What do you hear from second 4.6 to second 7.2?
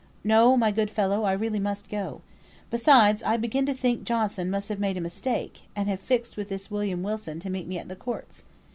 have made a mistake, and have fixed with this William